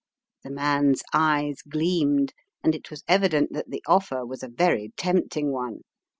[0.41, 5.51] The man's eyes gleamed, and it was evident that the offer was a very tempting
[5.51, 5.81] one.